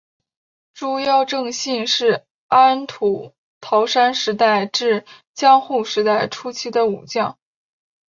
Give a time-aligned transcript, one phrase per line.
[0.73, 7.37] 竹腰正信是安土桃山时代至江户时代初期的武将。